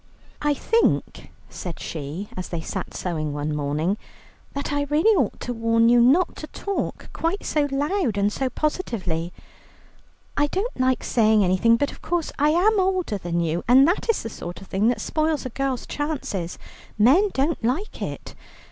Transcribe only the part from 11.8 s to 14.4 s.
of course I am older than you, and that is the